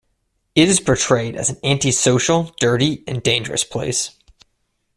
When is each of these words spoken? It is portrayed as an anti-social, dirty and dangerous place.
It 0.55 0.67
is 0.67 0.79
portrayed 0.79 1.35
as 1.35 1.51
an 1.51 1.57
anti-social, 1.63 2.55
dirty 2.59 3.03
and 3.05 3.21
dangerous 3.21 3.63
place. 3.63 4.09